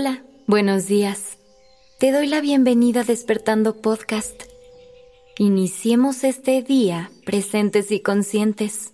Hola, 0.00 0.22
buenos 0.46 0.86
días. 0.86 1.38
Te 1.98 2.12
doy 2.12 2.28
la 2.28 2.40
bienvenida 2.40 3.00
a 3.00 3.04
Despertando 3.04 3.82
Podcast. 3.82 4.44
Iniciemos 5.38 6.22
este 6.22 6.62
día 6.62 7.10
presentes 7.26 7.90
y 7.90 7.98
conscientes. 7.98 8.92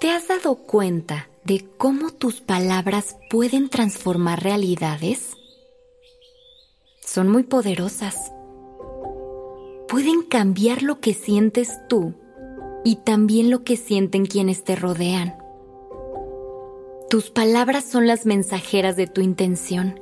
¿Te 0.00 0.10
has 0.10 0.28
dado 0.28 0.54
cuenta 0.54 1.28
de 1.42 1.66
cómo 1.78 2.12
tus 2.12 2.40
palabras 2.40 3.16
pueden 3.28 3.70
transformar 3.70 4.40
realidades? 4.44 5.32
Son 7.04 7.28
muy 7.28 7.42
poderosas. 7.42 8.30
Pueden 9.88 10.22
cambiar 10.22 10.84
lo 10.84 11.00
que 11.00 11.12
sientes 11.12 11.70
tú 11.88 12.14
y 12.84 12.94
también 13.04 13.50
lo 13.50 13.64
que 13.64 13.76
sienten 13.76 14.26
quienes 14.26 14.62
te 14.62 14.76
rodean. 14.76 15.47
Tus 17.10 17.30
palabras 17.30 17.84
son 17.84 18.06
las 18.06 18.26
mensajeras 18.26 18.94
de 18.94 19.06
tu 19.06 19.22
intención. 19.22 19.98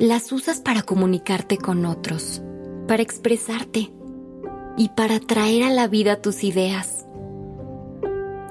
Las 0.00 0.32
usas 0.32 0.60
para 0.60 0.82
comunicarte 0.82 1.56
con 1.56 1.86
otros, 1.86 2.42
para 2.88 3.04
expresarte 3.04 3.92
y 4.76 4.88
para 4.88 5.20
traer 5.20 5.62
a 5.62 5.70
la 5.70 5.86
vida 5.86 6.20
tus 6.20 6.42
ideas. 6.42 7.06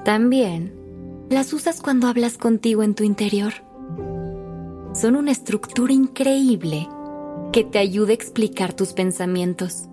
También 0.06 0.74
las 1.28 1.52
usas 1.52 1.82
cuando 1.82 2.06
hablas 2.06 2.38
contigo 2.38 2.82
en 2.82 2.94
tu 2.94 3.04
interior. 3.04 3.52
Son 4.94 5.14
una 5.14 5.32
estructura 5.32 5.92
increíble 5.92 6.88
que 7.52 7.62
te 7.62 7.78
ayuda 7.78 8.12
a 8.12 8.14
explicar 8.14 8.72
tus 8.72 8.94
pensamientos, 8.94 9.86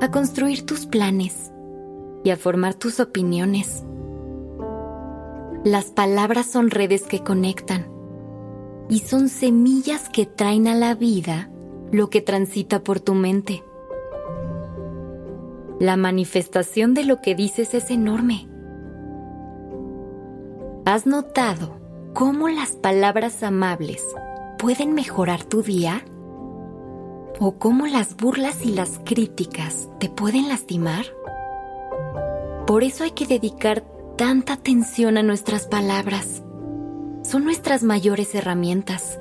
a 0.00 0.10
construir 0.10 0.66
tus 0.66 0.84
planes 0.84 1.52
y 2.24 2.30
a 2.30 2.36
formar 2.36 2.74
tus 2.74 2.98
opiniones. 2.98 3.84
Las 5.64 5.86
palabras 5.86 6.46
son 6.46 6.70
redes 6.70 7.02
que 7.02 7.24
conectan 7.24 7.88
y 8.88 9.00
son 9.00 9.28
semillas 9.28 10.08
que 10.08 10.24
traen 10.24 10.68
a 10.68 10.74
la 10.76 10.94
vida 10.94 11.50
lo 11.90 12.10
que 12.10 12.20
transita 12.20 12.84
por 12.84 13.00
tu 13.00 13.14
mente. 13.14 13.64
La 15.80 15.96
manifestación 15.96 16.94
de 16.94 17.04
lo 17.04 17.20
que 17.20 17.34
dices 17.34 17.74
es 17.74 17.90
enorme. 17.90 18.48
¿Has 20.84 21.06
notado 21.06 21.76
cómo 22.14 22.48
las 22.48 22.72
palabras 22.76 23.42
amables 23.42 24.04
pueden 24.58 24.94
mejorar 24.94 25.42
tu 25.42 25.62
día? 25.62 26.04
¿O 27.40 27.58
cómo 27.58 27.88
las 27.88 28.16
burlas 28.16 28.64
y 28.64 28.70
las 28.70 29.00
críticas 29.04 29.88
te 29.98 30.08
pueden 30.08 30.48
lastimar? 30.48 31.04
Por 32.64 32.84
eso 32.84 33.02
hay 33.02 33.10
que 33.10 33.26
dedicar 33.26 33.97
tanta 34.18 34.54
atención 34.54 35.16
a 35.16 35.22
nuestras 35.22 35.68
palabras. 35.68 36.42
Son 37.22 37.44
nuestras 37.44 37.84
mayores 37.84 38.34
herramientas. 38.34 39.16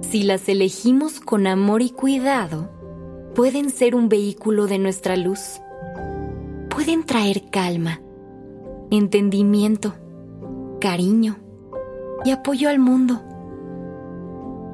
Si 0.00 0.24
las 0.24 0.48
elegimos 0.48 1.20
con 1.20 1.46
amor 1.46 1.82
y 1.82 1.90
cuidado, 1.90 2.68
pueden 3.36 3.70
ser 3.70 3.94
un 3.94 4.08
vehículo 4.08 4.66
de 4.66 4.80
nuestra 4.80 5.16
luz. 5.16 5.60
Pueden 6.70 7.04
traer 7.04 7.50
calma, 7.50 8.00
entendimiento, 8.90 9.94
cariño 10.80 11.36
y 12.24 12.32
apoyo 12.32 12.70
al 12.70 12.80
mundo. 12.80 13.22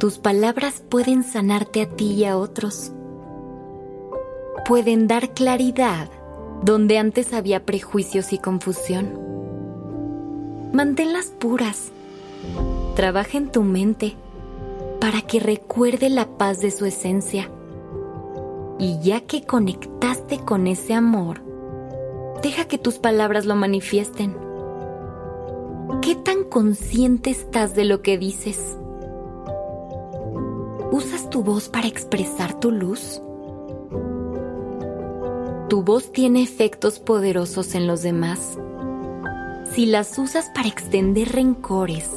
Tus 0.00 0.16
palabras 0.16 0.82
pueden 0.88 1.24
sanarte 1.24 1.82
a 1.82 1.90
ti 1.90 2.12
y 2.12 2.24
a 2.24 2.38
otros. 2.38 2.90
Pueden 4.64 5.08
dar 5.08 5.34
claridad 5.34 6.08
donde 6.64 6.96
antes 6.96 7.34
había 7.34 7.66
prejuicios 7.66 8.32
y 8.32 8.38
confusión. 8.38 9.18
Manténlas 10.72 11.26
puras. 11.26 11.92
Trabaja 12.96 13.36
en 13.36 13.52
tu 13.52 13.62
mente 13.62 14.14
para 14.98 15.20
que 15.20 15.40
recuerde 15.40 16.08
la 16.08 16.26
paz 16.26 16.60
de 16.60 16.70
su 16.70 16.86
esencia. 16.86 17.50
Y 18.78 18.98
ya 19.00 19.20
que 19.20 19.44
conectaste 19.44 20.38
con 20.38 20.66
ese 20.66 20.94
amor, 20.94 21.42
deja 22.42 22.64
que 22.64 22.78
tus 22.78 22.98
palabras 22.98 23.44
lo 23.44 23.56
manifiesten. 23.56 24.34
¿Qué 26.00 26.14
tan 26.14 26.44
consciente 26.44 27.28
estás 27.30 27.74
de 27.74 27.84
lo 27.84 28.00
que 28.00 28.16
dices? 28.16 28.78
¿Usas 30.90 31.28
tu 31.28 31.42
voz 31.42 31.68
para 31.68 31.88
expresar 31.88 32.58
tu 32.58 32.70
luz? 32.70 33.20
Tu 35.74 35.82
voz 35.82 36.12
tiene 36.12 36.40
efectos 36.40 37.00
poderosos 37.00 37.74
en 37.74 37.88
los 37.88 38.00
demás. 38.00 38.60
Si 39.72 39.86
las 39.86 40.16
usas 40.20 40.48
para 40.54 40.68
extender 40.68 41.32
rencores, 41.32 42.08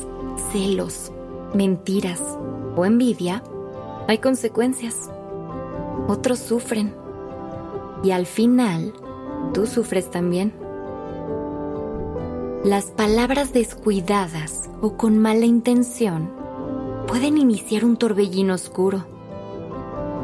celos, 0.51 1.11
mentiras 1.55 2.21
o 2.75 2.85
envidia, 2.85 3.41
hay 4.07 4.19
consecuencias. 4.19 5.09
Otros 6.07 6.37
sufren. 6.37 6.93
Y 8.03 8.11
al 8.11 8.27
final, 8.27 8.93
tú 9.55 9.65
sufres 9.65 10.11
también. 10.11 10.53
Las 12.63 12.91
palabras 12.91 13.53
descuidadas 13.53 14.69
o 14.81 14.97
con 14.97 15.17
mala 15.17 15.47
intención 15.47 16.31
pueden 17.07 17.39
iniciar 17.39 17.85
un 17.85 17.97
torbellino 17.97 18.53
oscuro. 18.53 19.03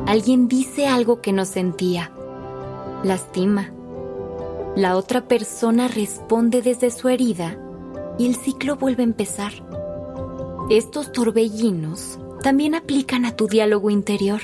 Alguien 0.06 0.48
dice 0.48 0.86
algo 0.86 1.20
que 1.20 1.34
no 1.34 1.46
sentía 1.46 2.13
lastima. 3.04 3.72
La 4.76 4.96
otra 4.98 5.28
persona 5.28 5.88
responde 5.88 6.62
desde 6.62 6.90
su 6.90 7.10
herida 7.10 7.58
y 8.18 8.26
el 8.28 8.36
ciclo 8.36 8.76
vuelve 8.76 9.04
a 9.04 9.06
empezar. 9.06 9.52
Estos 10.70 11.12
torbellinos 11.12 12.20
también 12.42 12.74
aplican 12.74 13.26
a 13.26 13.36
tu 13.36 13.48
diálogo 13.48 13.90
interior. 13.90 14.42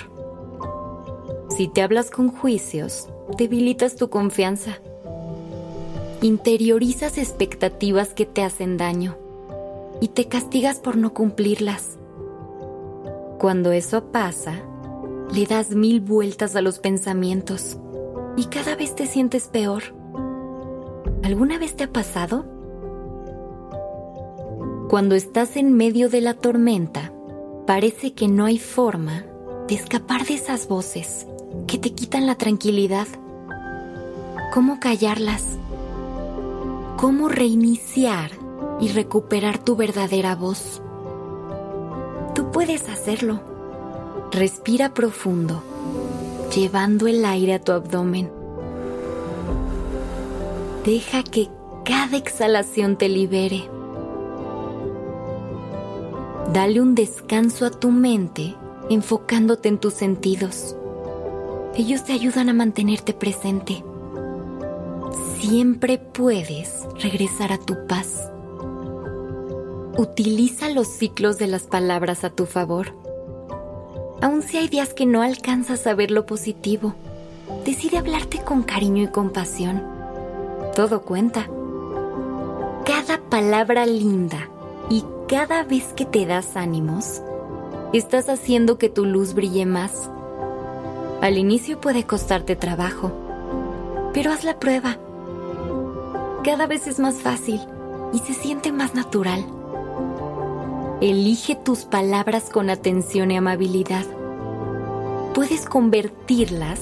Si 1.56 1.68
te 1.68 1.82
hablas 1.82 2.12
con 2.12 2.30
juicios, 2.30 3.08
debilitas 3.38 3.96
tu 3.96 4.10
confianza. 4.10 4.78
Interiorizas 6.22 7.18
expectativas 7.18 8.14
que 8.14 8.26
te 8.26 8.44
hacen 8.44 8.78
daño 8.78 9.18
y 10.02 10.10
te 10.10 10.28
castigas 10.28 10.80
por 10.80 10.98
no 10.98 11.14
cumplirlas. 11.14 11.98
Cuando 13.40 13.72
eso 13.72 14.12
pasa, 14.12 14.62
le 15.34 15.46
das 15.46 15.72
mil 15.72 16.02
vueltas 16.02 16.56
a 16.56 16.62
los 16.62 16.80
pensamientos 16.80 17.78
y 18.40 18.46
cada 18.46 18.78
vez 18.78 18.96
te 18.96 19.06
sientes 19.06 19.50
peor. 19.50 19.84
¿Alguna 21.24 21.60
vez 21.60 21.76
te 21.76 21.84
ha 21.84 21.92
pasado? 21.92 22.46
Cuando 24.90 25.16
estás 25.16 25.58
en 25.58 25.74
medio 25.74 26.08
de 26.08 26.22
la 26.22 26.36
tormenta, 26.36 27.12
parece 27.68 28.14
que 28.14 28.30
no 28.30 28.46
hay 28.46 28.58
forma 28.58 29.26
de 29.68 29.76
escapar 29.76 30.26
de 30.26 30.36
esas 30.36 30.70
voces 30.70 31.28
que 31.68 31.78
te 31.78 31.92
quitan 31.92 32.28
la 32.28 32.36
tranquilidad. 32.36 33.10
¿Cómo 34.54 34.80
callarlas? 34.80 35.44
¿Cómo 36.96 37.28
reiniciar 37.28 38.32
y 38.80 38.88
recuperar 38.88 39.58
tu 39.58 39.76
verdadera 39.76 40.36
voz? 40.36 40.82
Tú 42.36 42.52
puedes 42.52 42.88
hacerlo. 42.88 43.42
Respira 44.32 44.94
profundo 44.94 45.62
llevando 46.50 47.08
el 47.08 47.26
aire 47.26 47.54
a 47.54 47.60
tu 47.60 47.72
abdomen. 47.72 48.32
Deja 50.86 51.24
que 51.24 51.50
cada 51.86 52.18
exhalación 52.18 52.98
te 52.98 53.10
libere. 53.10 53.70
Dale 56.54 56.82
un 56.82 56.96
descanso 56.96 57.66
a 57.66 57.70
tu 57.70 57.92
mente 57.92 58.56
enfocándote 58.90 59.70
en 59.70 59.78
tus 59.78 59.94
sentidos. 59.94 60.76
Ellos 61.76 62.04
te 62.04 62.14
ayudan 62.14 62.50
a 62.50 62.54
mantenerte 62.54 63.14
presente. 63.14 63.84
Siempre 65.40 66.00
puedes 66.00 66.88
regresar 67.02 67.54
a 67.54 67.60
tu 67.60 67.86
paz. 67.88 68.32
Utiliza 69.98 70.70
los 70.70 70.88
ciclos 70.88 71.38
de 71.38 71.48
las 71.48 71.64
palabras 71.64 72.24
a 72.24 72.30
tu 72.30 72.46
favor 72.46 72.94
Aun 74.22 74.42
si 74.42 74.58
hay 74.58 74.68
días 74.68 74.94
que 74.94 75.06
no 75.06 75.22
alcanzas 75.22 75.88
a 75.88 75.94
ver 75.94 76.12
lo 76.12 76.26
positivo, 76.26 76.94
decide 77.66 77.98
hablarte 77.98 78.40
con 78.40 78.64
cariño 78.64 79.04
y 79.04 79.08
compasión. 79.08 79.82
Todo 80.76 81.04
cuenta. 81.04 81.48
Cada 82.86 83.22
palabra 83.30 83.86
linda 83.86 84.50
y 84.90 85.06
cada 85.30 85.64
vez 85.64 85.94
que 85.96 86.06
te 86.06 86.26
das 86.26 86.58
ánimos, 86.58 87.22
estás 87.94 88.28
haciendo 88.28 88.78
que 88.78 88.90
tu 88.90 89.06
luz 89.06 89.34
brille 89.34 89.66
más. 89.66 90.10
Al 91.22 91.38
inicio 91.38 91.80
puede 91.80 92.04
costarte 92.04 92.58
trabajo, 92.58 93.14
pero 94.14 94.34
haz 94.34 94.44
la 94.44 94.60
prueba. 94.60 94.98
Cada 96.44 96.68
vez 96.68 96.88
es 96.88 97.00
más 97.00 97.16
fácil 97.16 97.62
y 98.12 98.20
se 98.20 98.34
siente 98.34 98.74
más 98.74 98.96
natural. 98.96 99.46
Elige 101.02 101.56
tus 101.56 101.86
palabras 101.86 102.50
con 102.50 102.70
atención 102.70 103.32
y 103.32 103.38
amabilidad. 103.38 104.06
Puedes 105.34 105.66
convertirlas 105.66 106.80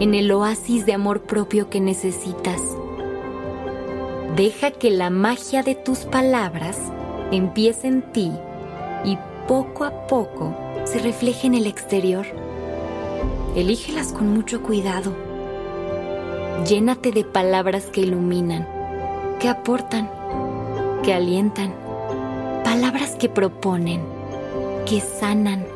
en 0.00 0.14
el 0.14 0.32
oasis 0.32 0.86
de 0.86 0.94
amor 0.94 1.22
propio 1.22 1.68
que 1.68 1.80
necesitas. 1.80 2.60
Deja 4.36 4.70
que 4.70 4.90
la 4.90 5.10
magia 5.10 5.62
de 5.62 5.74
tus 5.74 6.00
palabras 6.00 6.78
empiece 7.30 7.88
en 7.88 8.02
ti 8.12 8.32
poco 9.50 9.82
a 9.82 10.06
poco 10.06 10.54
se 10.84 11.00
refleje 11.00 11.48
en 11.48 11.54
el 11.54 11.66
exterior. 11.66 12.24
Elígelas 13.56 14.12
con 14.12 14.32
mucho 14.32 14.62
cuidado. 14.62 15.12
Llénate 16.68 17.10
de 17.10 17.24
palabras 17.24 17.86
que 17.86 18.02
iluminan, 18.02 18.64
que 19.40 19.48
aportan, 19.48 20.08
que 21.02 21.12
alientan, 21.12 21.74
palabras 22.70 23.16
que 23.16 23.28
proponen, 23.28 24.00
que 24.86 25.00
sanan 25.00 25.66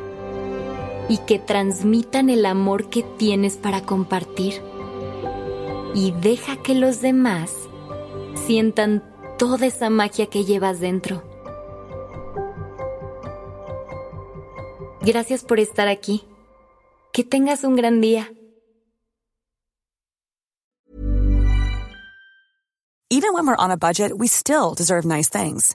y 1.08 1.18
que 1.18 1.40
transmitan 1.40 2.30
el 2.30 2.46
amor 2.46 2.88
que 2.88 3.02
tienes 3.02 3.56
para 3.56 3.82
compartir. 3.82 4.62
Y 5.92 6.12
deja 6.12 6.56
que 6.62 6.76
los 6.76 7.00
demás 7.00 7.50
sientan 8.46 9.02
toda 9.38 9.66
esa 9.66 9.90
magia 9.90 10.26
que 10.26 10.44
llevas 10.44 10.78
dentro. 10.78 11.24
Gracias 15.00 15.42
por 15.42 15.58
estar 15.58 15.88
aquí. 15.88 16.24
Que 17.12 17.24
tengas 17.24 17.64
un 17.64 17.74
gran 17.74 18.00
día. 18.00 18.30
Even 23.10 23.32
when 23.34 23.48
we're 23.48 23.56
on 23.58 23.72
a 23.72 23.76
budget, 23.76 24.12
we 24.16 24.28
still 24.28 24.74
deserve 24.76 25.04
nice 25.04 25.28
things. 25.28 25.74